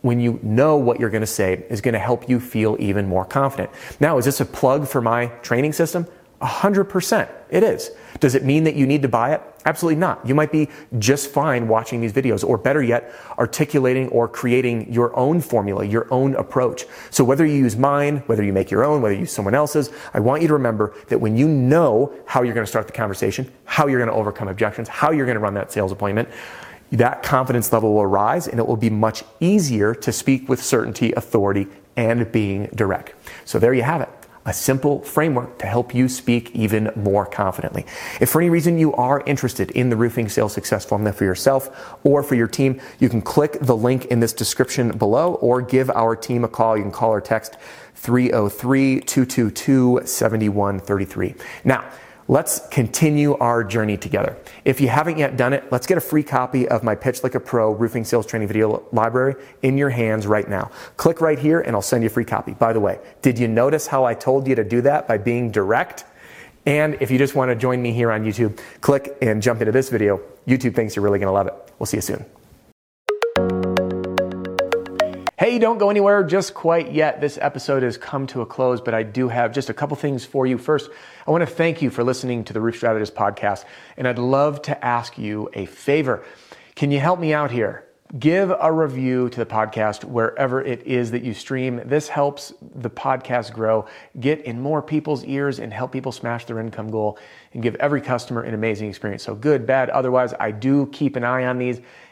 when 0.01 0.19
you 0.19 0.39
know 0.41 0.77
what 0.77 0.99
you're 0.99 1.09
going 1.09 1.21
to 1.21 1.27
say 1.27 1.63
is 1.69 1.81
going 1.81 1.93
to 1.93 1.99
help 1.99 2.29
you 2.29 2.39
feel 2.39 2.75
even 2.79 3.07
more 3.07 3.25
confident. 3.25 3.69
Now, 3.99 4.17
is 4.17 4.25
this 4.25 4.39
a 4.39 4.45
plug 4.45 4.87
for 4.87 5.01
my 5.01 5.27
training 5.41 5.73
system? 5.73 6.07
100%. 6.41 7.29
It 7.49 7.63
is. 7.63 7.91
Does 8.19 8.35
it 8.35 8.43
mean 8.43 8.63
that 8.63 8.75
you 8.75 8.87
need 8.87 9.01
to 9.03 9.07
buy 9.07 9.33
it? 9.33 9.41
Absolutely 9.65 9.99
not. 9.99 10.25
You 10.27 10.33
might 10.33 10.51
be 10.51 10.69
just 10.97 11.29
fine 11.29 11.67
watching 11.67 12.01
these 12.01 12.13
videos, 12.13 12.47
or 12.47 12.57
better 12.57 12.81
yet, 12.81 13.13
articulating 13.37 14.07
or 14.09 14.27
creating 14.27 14.91
your 14.91 15.15
own 15.17 15.39
formula, 15.39 15.85
your 15.85 16.07
own 16.11 16.35
approach. 16.35 16.85
So 17.11 17.23
whether 17.23 17.45
you 17.45 17.55
use 17.55 17.77
mine, 17.77 18.17
whether 18.25 18.43
you 18.43 18.53
make 18.53 18.71
your 18.71 18.83
own, 18.83 19.01
whether 19.01 19.13
you 19.13 19.21
use 19.21 19.31
someone 19.31 19.53
else's, 19.53 19.91
I 20.13 20.19
want 20.19 20.41
you 20.41 20.47
to 20.47 20.53
remember 20.53 20.95
that 21.07 21.19
when 21.19 21.37
you 21.37 21.47
know 21.47 22.13
how 22.25 22.41
you're 22.41 22.55
going 22.55 22.65
to 22.65 22.69
start 22.69 22.87
the 22.87 22.93
conversation, 22.93 23.51
how 23.65 23.87
you're 23.87 23.99
going 23.99 24.09
to 24.09 24.15
overcome 24.15 24.47
objections, 24.47 24.87
how 24.87 25.11
you're 25.11 25.25
going 25.25 25.35
to 25.35 25.41
run 25.41 25.53
that 25.55 25.71
sales 25.71 25.91
appointment, 25.91 26.29
that 26.91 27.23
confidence 27.23 27.71
level 27.71 27.93
will 27.93 28.07
rise 28.07 28.47
and 28.47 28.59
it 28.59 28.67
will 28.67 28.77
be 28.77 28.89
much 28.89 29.23
easier 29.39 29.93
to 29.95 30.11
speak 30.11 30.49
with 30.49 30.61
certainty, 30.61 31.11
authority, 31.13 31.67
and 31.95 32.31
being 32.31 32.65
direct. 32.75 33.13
So 33.45 33.59
there 33.59 33.73
you 33.73 33.83
have 33.83 34.01
it 34.01 34.09
a 34.45 34.53
simple 34.53 35.01
framework 35.01 35.59
to 35.59 35.65
help 35.65 35.93
you 35.93 36.09
speak 36.09 36.51
even 36.55 36.91
more 36.95 37.25
confidently. 37.25 37.85
If 38.19 38.29
for 38.29 38.41
any 38.41 38.49
reason 38.49 38.77
you 38.77 38.93
are 38.93 39.21
interested 39.25 39.71
in 39.71 39.89
the 39.89 39.95
roofing 39.95 40.29
sales 40.29 40.53
success 40.53 40.83
formula 40.83 41.13
for 41.13 41.25
yourself 41.25 41.95
or 42.03 42.23
for 42.23 42.35
your 42.35 42.47
team, 42.47 42.81
you 42.99 43.09
can 43.09 43.21
click 43.21 43.57
the 43.61 43.75
link 43.75 44.05
in 44.05 44.19
this 44.19 44.33
description 44.33 44.97
below 44.97 45.35
or 45.35 45.61
give 45.61 45.89
our 45.91 46.15
team 46.15 46.43
a 46.43 46.47
call. 46.47 46.75
You 46.75 46.83
can 46.83 46.91
call 46.91 47.11
or 47.11 47.21
text 47.21 47.57
303 47.95 49.01
222 49.01 50.01
7133. 50.05 51.35
Now, 51.63 51.89
Let's 52.27 52.67
continue 52.69 53.35
our 53.37 53.63
journey 53.63 53.97
together. 53.97 54.37
If 54.63 54.79
you 54.79 54.87
haven't 54.87 55.17
yet 55.17 55.37
done 55.37 55.53
it, 55.53 55.71
let's 55.71 55.87
get 55.87 55.97
a 55.97 56.01
free 56.01 56.23
copy 56.23 56.67
of 56.67 56.83
my 56.83 56.95
Pitch 56.95 57.23
Like 57.23 57.35
a 57.35 57.39
Pro 57.39 57.73
roofing 57.73 58.05
sales 58.05 58.25
training 58.25 58.47
video 58.47 58.83
library 58.91 59.35
in 59.61 59.77
your 59.77 59.89
hands 59.89 60.27
right 60.27 60.47
now. 60.47 60.71
Click 60.97 61.19
right 61.19 61.37
here 61.39 61.59
and 61.59 61.75
I'll 61.75 61.81
send 61.81 62.03
you 62.03 62.07
a 62.07 62.11
free 62.11 62.25
copy. 62.25 62.53
By 62.53 62.73
the 62.73 62.79
way, 62.79 62.99
did 63.21 63.39
you 63.39 63.47
notice 63.47 63.87
how 63.87 64.05
I 64.05 64.13
told 64.13 64.47
you 64.47 64.55
to 64.55 64.63
do 64.63 64.81
that 64.81 65.07
by 65.07 65.17
being 65.17 65.51
direct? 65.51 66.05
And 66.65 66.97
if 67.01 67.09
you 67.09 67.17
just 67.17 67.35
want 67.35 67.49
to 67.49 67.55
join 67.55 67.81
me 67.81 67.91
here 67.91 68.11
on 68.11 68.23
YouTube, 68.23 68.59
click 68.81 69.17
and 69.21 69.41
jump 69.41 69.61
into 69.61 69.71
this 69.71 69.89
video. 69.89 70.21
YouTube 70.47 70.75
thinks 70.75 70.95
you're 70.95 71.03
really 71.03 71.19
going 71.19 71.27
to 71.27 71.33
love 71.33 71.47
it. 71.47 71.53
We'll 71.79 71.87
see 71.87 71.97
you 71.97 72.01
soon. 72.01 72.25
Hey, 75.41 75.57
don't 75.57 75.79
go 75.79 75.89
anywhere 75.89 76.23
just 76.23 76.53
quite 76.53 76.91
yet. 76.91 77.19
This 77.19 77.39
episode 77.41 77.81
has 77.81 77.97
come 77.97 78.27
to 78.27 78.41
a 78.41 78.45
close, 78.45 78.79
but 78.79 78.93
I 78.93 79.01
do 79.01 79.27
have 79.27 79.51
just 79.51 79.71
a 79.71 79.73
couple 79.73 79.97
things 79.97 80.23
for 80.23 80.45
you. 80.45 80.59
First, 80.59 80.91
I 81.25 81.31
want 81.31 81.41
to 81.41 81.47
thank 81.47 81.81
you 81.81 81.89
for 81.89 82.03
listening 82.03 82.43
to 82.43 82.53
the 82.53 82.61
Roof 82.61 82.75
Strategist 82.75 83.15
podcast, 83.15 83.65
and 83.97 84.07
I'd 84.07 84.19
love 84.19 84.61
to 84.61 84.85
ask 84.85 85.17
you 85.17 85.49
a 85.53 85.65
favor. 85.65 86.23
Can 86.75 86.91
you 86.91 86.99
help 86.99 87.19
me 87.19 87.33
out 87.33 87.49
here? 87.49 87.87
Give 88.19 88.51
a 88.51 88.71
review 88.71 89.29
to 89.29 89.39
the 89.39 89.45
podcast 89.47 90.03
wherever 90.03 90.61
it 90.61 90.85
is 90.85 91.09
that 91.09 91.23
you 91.23 91.33
stream. 91.33 91.81
This 91.85 92.07
helps 92.07 92.53
the 92.75 92.91
podcast 92.91 93.51
grow, 93.51 93.87
get 94.19 94.41
in 94.41 94.61
more 94.61 94.83
people's 94.83 95.23
ears, 95.23 95.57
and 95.57 95.73
help 95.73 95.91
people 95.91 96.11
smash 96.11 96.45
their 96.45 96.59
income 96.59 96.91
goal 96.91 97.17
and 97.53 97.63
give 97.63 97.73
every 97.75 98.01
customer 98.01 98.43
an 98.43 98.53
amazing 98.53 98.89
experience. 98.89 99.23
So, 99.23 99.33
good, 99.33 99.65
bad, 99.65 99.89
otherwise, 99.89 100.35
I 100.39 100.51
do 100.51 100.85
keep 100.91 101.15
an 101.15 101.23
eye 101.23 101.45
on 101.45 101.57
these 101.57 101.81